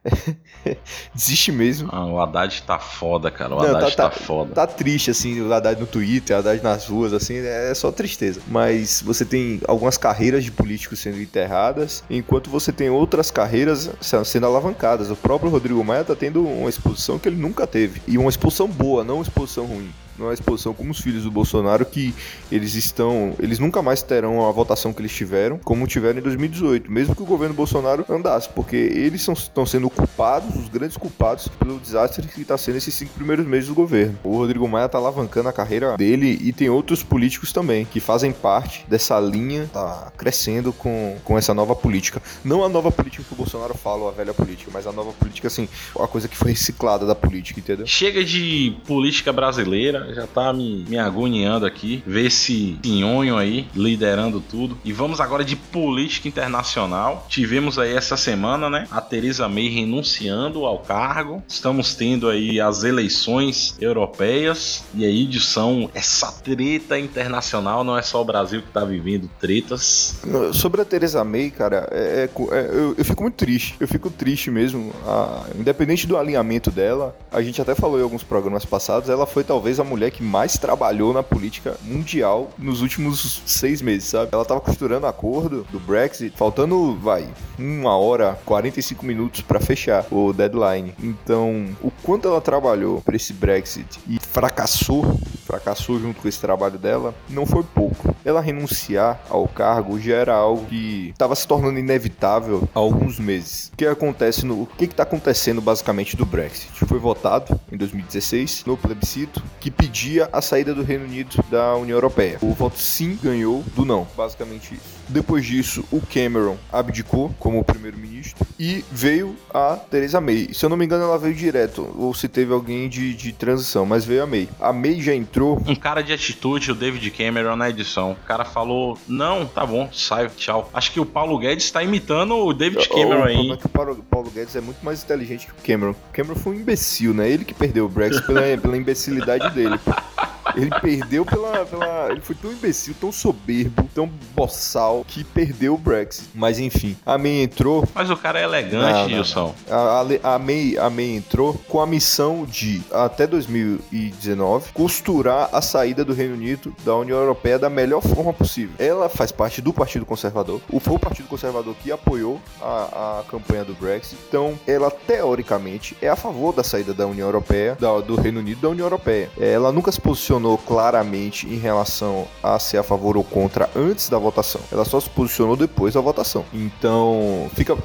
[1.13, 1.89] desiste mesmo.
[1.93, 3.55] Ah, o Haddad tá foda, cara.
[3.55, 4.55] O não, Haddad tá, tá, tá foda.
[4.55, 7.91] Tá triste triste, assim, o Haddad no Twitter, o Haddad nas ruas, assim, é só
[7.91, 8.41] tristeza.
[8.49, 13.91] Mas você tem algumas carreiras de políticos sendo enterradas, enquanto você tem outras carreiras
[14.25, 15.11] sendo alavancadas.
[15.11, 18.01] O próprio Rodrigo Maia tá tendo uma exposição que ele nunca teve.
[18.07, 21.85] E uma exposição boa, não uma exposição ruim numa exposição como os filhos do Bolsonaro,
[21.85, 22.15] que
[22.51, 23.35] eles estão.
[23.39, 27.23] Eles nunca mais terão a votação que eles tiveram, como tiveram em 2018, mesmo que
[27.23, 32.27] o governo Bolsonaro andasse, porque eles são, estão sendo culpados, os grandes culpados, pelo desastre
[32.27, 34.19] que está sendo esses cinco primeiros meses do governo.
[34.25, 38.33] O Rodrigo Maia está alavancando a carreira dele e tem outros políticos também que fazem
[38.33, 42.21] parte dessa linha, tá crescendo com, com essa nova política.
[42.45, 45.49] Não a nova política que o Bolsonaro fala, a velha política, mas a nova política,
[45.49, 47.87] assim, a coisa que foi reciclada da política, entendeu?
[47.87, 52.03] Chega de política brasileira, já tá me, me agoniando aqui.
[52.07, 54.79] Ver esse nhonho aí liderando tudo.
[54.85, 57.27] E vamos agora de política internacional.
[57.29, 58.87] Tivemos aí essa semana, né?
[58.91, 61.43] A Theresa May renunciando ao cargo.
[61.49, 64.85] Estamos tendo aí as eleições europeias.
[64.95, 67.85] E aí, são essa treta internacional.
[67.85, 70.21] Não é só o Brasil que tá vivendo tretas.
[70.53, 73.77] Sobre a Theresa May, cara, é, é, é, eu, eu, fico muito triste.
[73.79, 74.93] Eu fico triste mesmo.
[75.07, 79.45] A, independente do alinhamento dela, a gente até falou em alguns programas passados, ela foi
[79.45, 84.31] talvez a mulher mulher que mais trabalhou na política mundial nos últimos seis meses, sabe?
[84.33, 90.33] Ela tava costurando acordo do Brexit, faltando, vai, uma hora, 45 minutos para fechar o
[90.33, 90.95] deadline.
[91.03, 96.79] Então, o quanto ela trabalhou para esse Brexit e fracassou, fracassou junto com esse trabalho
[96.79, 98.15] dela, não foi pouco.
[98.25, 103.71] Ela renunciar ao cargo já era algo que estava se tornando inevitável há alguns meses.
[103.73, 106.71] O que acontece no, o que está acontecendo basicamente do Brexit?
[106.87, 111.97] Foi votado em 2016 no plebiscito que pedia a saída do Reino Unido da União
[111.97, 112.39] Europeia.
[112.43, 114.98] O voto sim ganhou do não, basicamente isso.
[115.09, 120.49] Depois disso, o Cameron abdicou como primeiro-ministro e veio a Theresa May.
[120.53, 123.87] Se eu não me engano, ela veio direto, ou se teve alguém de, de transição,
[123.87, 124.49] mas veio a May.
[124.61, 125.63] A May já entrou.
[125.67, 128.13] Um cara de atitude, o David Cameron na edição.
[128.13, 130.69] O cara falou: Não, tá bom, sai, tchau.
[130.75, 133.51] Acho que o Paulo Guedes está imitando o David Cameron o, aí.
[133.51, 135.93] O é que o Paulo Guedes é muito mais inteligente que o Cameron.
[135.93, 137.29] O Cameron foi um imbecil, né?
[137.31, 139.79] Ele que perdeu o Brexit pela, pela imbecilidade dele.
[140.59, 142.11] Ele perdeu pela, pela.
[142.11, 146.29] Ele foi tão imbecil, tão soberbo, tão boçal, que perdeu o Brexit.
[146.35, 147.87] Mas enfim, a May entrou.
[147.95, 149.55] Mas o cara é elegante, Gilson.
[149.71, 155.63] A, a, a, May, a May entrou com a missão de, até 2019, costurar a
[155.63, 158.75] saída do Reino Unido da União Europeia da melhor forma possível.
[158.79, 160.61] Ela faz parte do Partido Conservador.
[160.71, 164.17] O foi o Partido Conservador que apoiou a, a campanha do Brexit.
[164.29, 168.61] Então, ela teoricamente é a favor da saída da União Europeia, da, do Reino Unido
[168.61, 169.31] da União Europeia.
[169.39, 174.19] Ela nunca se posicionou claramente em relação a ser a favor ou contra antes da
[174.19, 174.61] votação.
[174.71, 176.45] Ela só se posicionou depois da votação.
[176.53, 177.77] Então, fica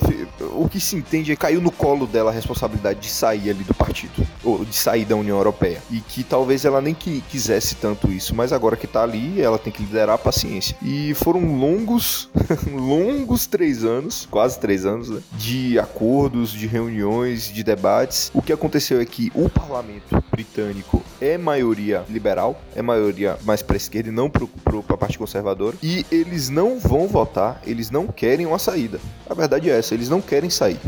[0.56, 3.64] o que se entende é que caiu no colo dela a responsabilidade de sair ali
[3.64, 5.82] do partido, ou de sair da União Europeia.
[5.90, 9.58] E que talvez ela nem que quisesse tanto isso, mas agora que tá ali, ela
[9.58, 10.76] tem que liderar a paciência.
[10.82, 12.30] E foram longos,
[12.72, 18.32] longos três anos, quase três anos, né, de acordos, de reuniões, de debates.
[18.34, 23.78] O que aconteceu é que o parlamento britânico é maioria liberal, é maioria mais para
[23.78, 24.46] esquerda e não para
[24.90, 25.78] a parte conservadora.
[25.82, 29.00] E eles não vão votar, eles não querem uma saída.
[29.30, 30.80] A verdade é essa, eles não querem sair.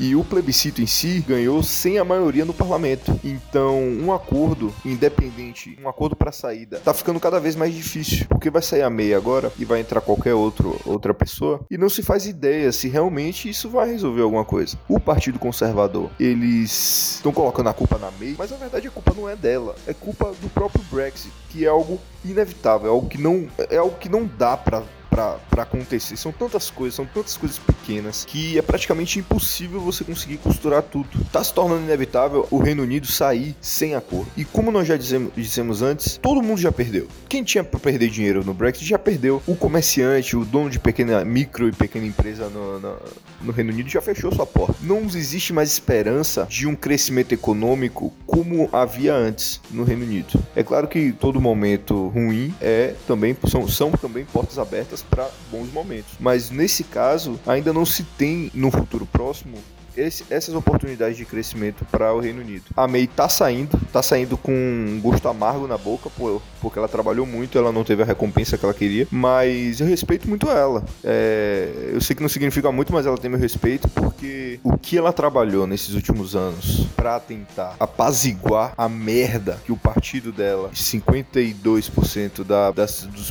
[0.00, 3.18] E o plebiscito em si ganhou sem a maioria no parlamento.
[3.22, 8.50] Então, um acordo independente, um acordo para saída, tá ficando cada vez mais difícil, porque
[8.50, 12.02] vai sair a meia agora e vai entrar qualquer outro, outra pessoa e não se
[12.02, 14.76] faz ideia se realmente isso vai resolver alguma coisa.
[14.88, 19.14] O Partido Conservador, eles estão colocando a culpa na meia, mas na verdade a culpa
[19.16, 23.18] não é dela, é culpa do próprio Brexit, que é algo inevitável, é algo que
[23.18, 24.82] não é algo que não dá para
[25.14, 26.16] para acontecer.
[26.16, 31.08] São tantas coisas, são tantas coisas pequenas que é praticamente impossível você conseguir costurar tudo.
[31.30, 34.26] Tá se tornando inevitável o Reino Unido sair sem acordo.
[34.36, 37.06] E como nós já dizemos, dissemos antes, todo mundo já perdeu.
[37.28, 39.40] Quem tinha para perder dinheiro no Brexit já perdeu.
[39.46, 42.96] O comerciante, o dono de pequena micro e pequena empresa no, no,
[43.42, 44.74] no Reino Unido já fechou sua porta.
[44.82, 50.42] Não existe mais esperança de um crescimento econômico como havia antes no Reino Unido.
[50.56, 55.72] É claro que todo momento ruim é também são, são também portas abertas para bons
[55.72, 56.12] momentos.
[56.18, 59.58] Mas nesse caso, ainda não se tem no futuro próximo
[59.96, 62.64] esse, essas oportunidades de crescimento para o Reino Unido.
[62.76, 66.88] A May tá saindo, tá saindo com um gosto amargo na boca, por, porque ela
[66.88, 70.84] trabalhou muito, ela não teve a recompensa que ela queria, mas eu respeito muito ela.
[71.02, 74.96] É, eu sei que não significa muito, mas ela tem meu respeito, porque o que
[74.96, 82.44] ela trabalhou nesses últimos anos para tentar apaziguar a merda que o partido dela, 52%
[82.44, 83.30] da, das, dos,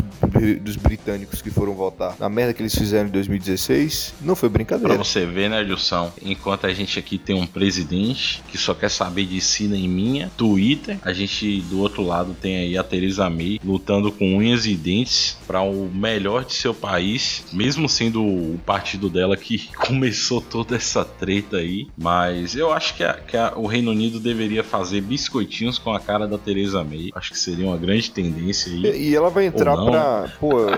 [0.62, 4.94] dos britânicos que foram votar, a merda que eles fizeram em 2016, não foi brincadeira.
[4.94, 6.12] Pra você ver, né, Gilson?
[6.22, 9.90] Enquanto enquanto a gente aqui tem um presidente que só quer saber de si nem
[9.90, 14.68] minha, Twitter, a gente do outro lado tem aí a Theresa May lutando com unhas
[14.68, 20.42] e dentes para o melhor de seu país, mesmo sendo o partido dela que começou
[20.42, 21.88] toda essa treta aí.
[21.98, 26.00] Mas eu acho que, a, que a, o Reino Unido deveria fazer biscoitinhos com a
[26.00, 27.10] cara da Theresa May.
[27.16, 28.86] Acho que seria uma grande tendência aí.
[28.86, 30.32] E, e ela vai entrar pra.
[30.40, 30.70] Pô,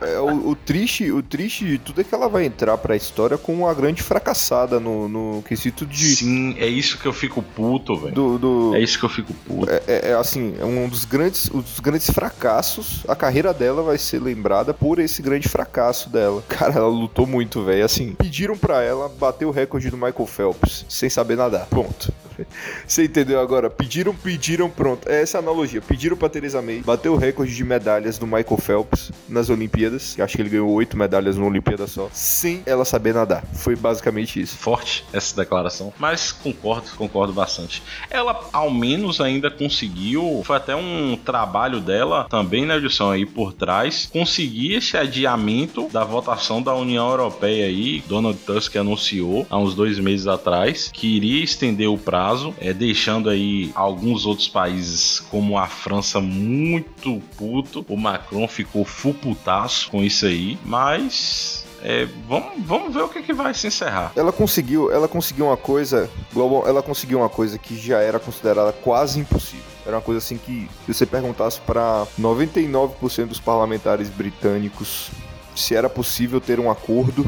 [0.00, 3.36] é, o, o, triste, o triste de tudo é que ela vai entrar pra história
[3.36, 6.16] com uma grande fracassada no, no no quesito de.
[6.16, 8.14] Sim, é isso que eu fico puto, velho.
[8.14, 8.74] Do, do...
[8.74, 9.70] É isso que eu fico puto.
[9.70, 13.04] É, é, é, assim, é um dos grandes, um dos grandes fracassos.
[13.08, 16.42] A carreira dela vai ser lembrada por esse grande fracasso dela.
[16.48, 17.84] Cara, ela lutou muito, velho.
[17.84, 21.66] Assim, pediram pra ela bater o recorde do Michael Phelps sem saber nadar.
[21.66, 22.12] Pronto.
[22.86, 23.70] Você entendeu agora?
[23.70, 25.08] Pediram, pediram, pronto.
[25.08, 25.80] É essa analogia.
[25.80, 30.18] Pediram pra Theresa May bater o recorde de medalhas do Michael Phelps nas Olimpíadas.
[30.18, 32.08] Acho que ele ganhou oito medalhas numa Olimpíada só.
[32.12, 33.44] Sem ela saber nadar.
[33.54, 34.56] Foi basicamente isso.
[34.56, 35.92] Forte essa declaração.
[35.98, 37.82] Mas concordo, concordo bastante.
[38.10, 40.42] Ela, ao menos, ainda conseguiu.
[40.44, 44.08] Foi até um trabalho dela também, né, Edson, aí por trás.
[44.12, 48.02] Conseguir esse adiamento da votação da União Europeia aí.
[48.06, 52.72] Donald Tusk anunciou há uns dois meses atrás que iria estender o prazo prazo, é,
[52.72, 57.84] deixando aí alguns outros países, como a França, muito puto.
[57.86, 63.22] O Macron ficou full putaço com isso aí, mas é, vamos, vamos ver o que,
[63.22, 64.12] que vai se encerrar.
[64.16, 68.72] Ela conseguiu, ela conseguiu uma coisa, Global, ela conseguiu uma coisa que já era considerada
[68.72, 69.74] quase impossível.
[69.84, 75.10] Era uma coisa assim que, se você perguntasse para 99% dos parlamentares britânicos
[75.54, 77.24] se era possível ter um acordo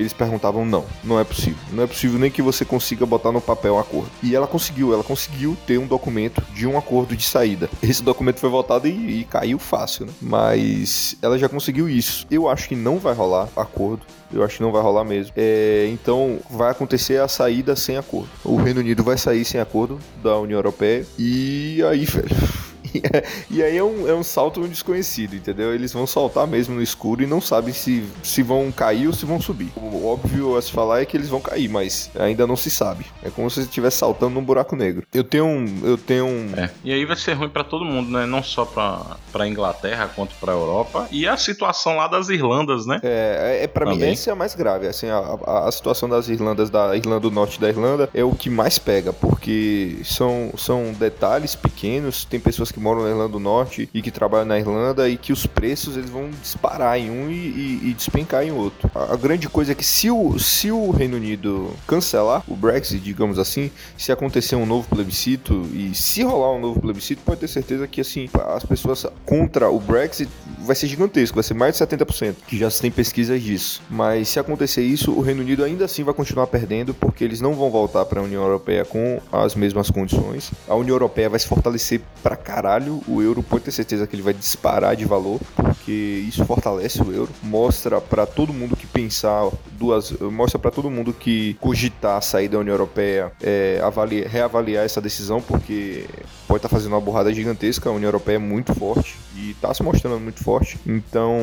[0.00, 1.58] eles perguntavam não, não é possível.
[1.72, 4.10] Não é possível nem que você consiga botar no papel um acordo.
[4.22, 7.68] E ela conseguiu, ela conseguiu ter um documento de um acordo de saída.
[7.82, 10.12] Esse documento foi votado e, e caiu fácil, né?
[10.20, 12.26] Mas ela já conseguiu isso.
[12.30, 14.02] Eu acho que não vai rolar acordo.
[14.32, 15.32] Eu acho que não vai rolar mesmo.
[15.36, 18.30] É, então vai acontecer a saída sem acordo.
[18.44, 21.04] O Reino Unido vai sair sem acordo da União Europeia.
[21.18, 22.69] E aí, velho
[23.50, 25.74] e aí é um, é um salto desconhecido, entendeu?
[25.74, 29.24] Eles vão saltar mesmo no escuro e não sabem se, se vão cair ou se
[29.24, 29.70] vão subir.
[29.76, 33.06] O óbvio a se falar é que eles vão cair, mas ainda não se sabe.
[33.22, 35.06] É como se você estivesse saltando num buraco negro.
[35.12, 35.80] Eu tenho um.
[35.82, 36.52] Eu tenho um...
[36.56, 36.70] É.
[36.84, 38.26] E aí vai ser ruim para todo mundo, né?
[38.26, 41.08] Não só pra, pra Inglaterra quanto pra Europa.
[41.10, 43.00] E a situação lá das Irlandas, né?
[43.02, 44.08] É, é, é pra Também.
[44.08, 44.86] mim essa é a mais grave.
[44.86, 48.34] Assim, a, a, a situação das Irlandas, da Irlanda do Norte da Irlanda, é o
[48.34, 52.24] que mais pega, porque são, são detalhes pequenos.
[52.24, 55.32] Tem pessoas que moram na Irlanda do Norte e que trabalham na Irlanda e que
[55.32, 58.90] os preços eles vão disparar em um e, e, e despencar em outro.
[58.94, 63.00] A, a, grande coisa é que se o, se o Reino Unido cancelar o Brexit,
[63.00, 67.48] digamos assim, se acontecer um novo plebiscito e se rolar um novo plebiscito, pode ter
[67.48, 71.84] certeza que assim as pessoas contra o Brexit vai ser gigantesco, vai ser mais de
[71.84, 73.82] 70%, que já se tem pesquisas disso.
[73.90, 77.54] Mas se acontecer isso, o Reino Unido ainda assim vai continuar perdendo porque eles não
[77.54, 80.50] vão voltar para a União Europeia com as mesmas condições.
[80.68, 82.69] A União Europeia vai se fortalecer pra caralho,
[83.06, 87.12] o euro pode ter certeza que ele vai disparar de valor, porque isso fortalece o
[87.12, 92.48] euro, mostra para todo mundo que pensar duas, mostra para todo mundo que cogitar sair
[92.48, 96.04] da União Europeia, é, avaliar, reavaliar essa decisão, porque
[96.46, 97.88] pode estar tá fazendo uma borrada gigantesca.
[97.88, 100.78] A União Europeia é muito forte e está se mostrando muito forte.
[100.86, 101.38] Então,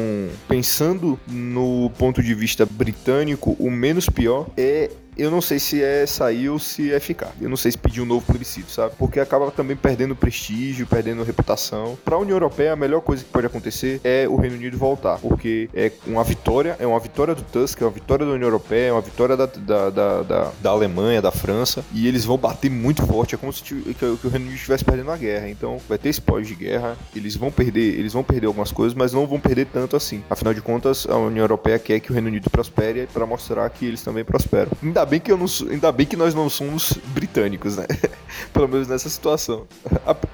[0.47, 6.05] pensando no ponto de vista britânico, o menos pior é eu não sei se é
[6.05, 7.31] sair ou se é ficar.
[7.41, 8.93] Eu não sei se pedir um novo plebiscito, sabe?
[8.97, 11.97] Porque acaba também perdendo prestígio, perdendo reputação.
[12.05, 15.17] Para a União Europeia, a melhor coisa que pode acontecer é o Reino Unido voltar,
[15.19, 18.89] porque é uma vitória, é uma vitória do Tusk, é uma vitória da União Europeia,
[18.89, 22.69] é uma vitória da, da, da, da, da Alemanha, da França, e eles vão bater
[22.69, 23.35] muito forte.
[23.35, 25.49] É como se que, o Reino Unido estivesse perdendo a guerra.
[25.49, 29.13] Então, vai ter spoiler de guerra, eles vão perder, eles vão perder algumas coisas, mas
[29.13, 30.23] não vão perder tanto assim.
[30.29, 33.85] Afinal de contas, a União Europeia quer que o Reino Unido prospere para mostrar que
[33.85, 34.71] eles também prosperam.
[34.83, 37.87] Ainda bem que eu não ainda bem que nós não somos britânicos, né?
[38.53, 39.67] Pelo menos nessa situação.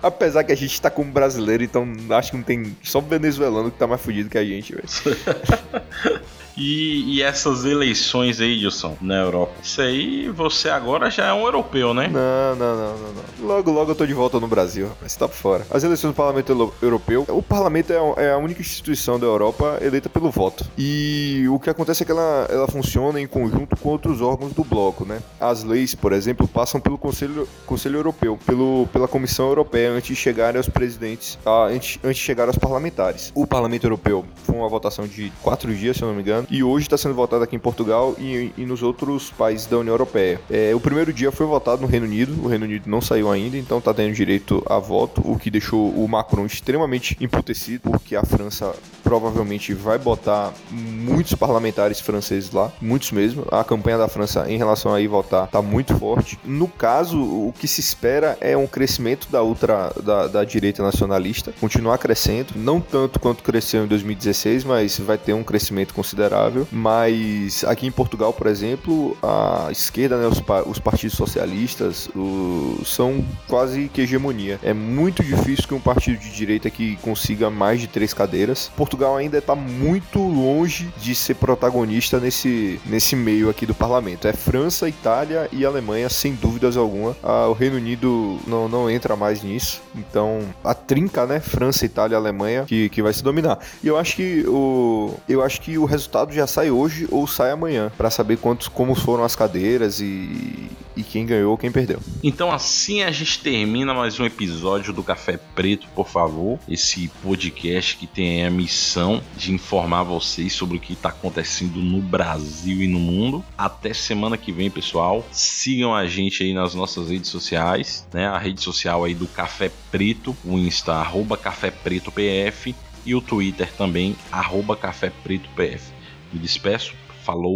[0.01, 3.77] Apesar que a gente tá como brasileiro, então acho que não tem só venezuelano que
[3.77, 4.87] tá mais fudido que a gente, velho.
[6.57, 9.53] E, e, essas eleições aí, Gilson, na Europa?
[9.61, 12.07] Isso aí, você agora já é um europeu, né?
[12.07, 13.47] Não, não, não, não, não.
[13.47, 15.11] Logo, logo eu tô de volta no Brasil, rapaz.
[15.11, 15.67] Você tá por fora.
[15.71, 20.09] As eleições do Parlamento Europeu, o Parlamento é, é a única instituição da Europa eleita
[20.09, 20.65] pelo voto.
[20.77, 24.63] E o que acontece é que ela, ela funciona em conjunto com outros órgãos do
[24.63, 25.21] bloco, né?
[25.39, 30.15] As leis, por exemplo, passam pelo Conselho, Conselho Europeu, pelo, pela Comissão Europeia, antes de
[30.15, 33.31] chegarem aos presidentes, a, antes, antes de chegar aos parlamentares.
[33.33, 36.63] O Parlamento Europeu foi uma votação de quatro dias, se eu não me engano e
[36.63, 40.39] hoje está sendo votado aqui em Portugal e, e, nos outros países da União Europeia.
[40.49, 43.57] É, o primeiro dia foi votado no Reino Unido, o Reino Unido não saiu ainda,
[43.57, 48.23] então está tendo direito a voto, o que deixou o Macron extremamente emputecido, porque a
[48.23, 48.73] França
[49.03, 53.45] provavelmente vai botar muitos parlamentares franceses lá, muitos mesmo.
[53.51, 56.39] A campanha da França em relação a ir votar está muito forte.
[56.43, 61.53] No caso, o que se espera é um crescimento da ultra da, da direita nacionalista,
[61.59, 66.67] continuar crescendo, não tanto quanto cresceu em 2016, mas vai ter um crescimento considerável considerável,
[66.71, 73.23] mas aqui em Portugal, por exemplo, a esquerda, né, os, os partidos socialistas o, são
[73.47, 74.59] quase que hegemonia.
[74.63, 78.71] É muito difícil que um partido de direita que consiga mais de três cadeiras.
[78.75, 84.27] Portugal ainda está muito longe de ser protagonista nesse, nesse meio aqui do parlamento.
[84.27, 87.15] É França, Itália e Alemanha, sem dúvidas alguma.
[87.21, 89.81] Ah, o Reino Unido não, não entra mais nisso.
[89.95, 91.39] Então, a trinca, né?
[91.39, 93.59] França, Itália Alemanha que, que vai se dominar.
[93.83, 97.27] E eu acho que o, eu acho que o resultado resultado já sai hoje ou
[97.27, 101.99] sai amanhã, para saber quantos, como foram as cadeiras e, e quem ganhou, quem perdeu.
[102.23, 106.59] Então assim a gente termina mais um episódio do Café Preto, por favor.
[106.67, 112.01] Esse podcast que tem a missão de informar vocês sobre o que está acontecendo no
[112.01, 113.43] Brasil e no mundo.
[113.57, 115.25] Até semana que vem, pessoal.
[115.31, 118.27] Sigam a gente aí nas nossas redes sociais, né?
[118.27, 123.21] A rede social aí do Café Preto, o Insta arroba Café Preto PF e o
[123.21, 125.92] Twitter também arroba Café Preto PF.
[126.33, 126.95] Me despeço.
[127.23, 127.53] Falou.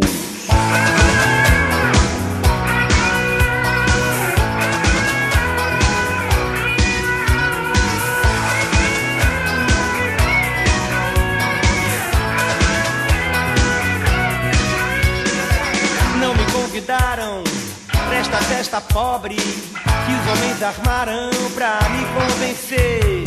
[16.20, 17.42] Não me convidaram
[17.90, 23.24] pra esta festa pobre que os homens armaram pra me convencer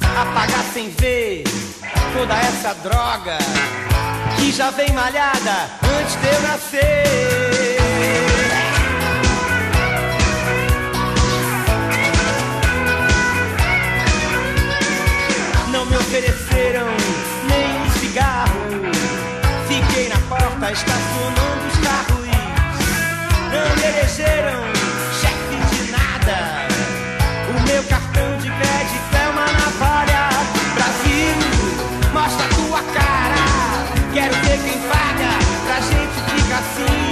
[0.00, 1.44] a pagar sem ver
[2.14, 3.38] toda essa droga
[4.44, 7.78] que já vem malhada antes de eu nascer.
[15.72, 16.86] Não me ofereceram
[17.48, 18.60] nem um cigarro.
[19.66, 22.26] Fiquei na porta estacionando os carros.
[23.50, 24.83] Não me elegeram.
[34.56, 37.03] chega paga, pra gente fica assim.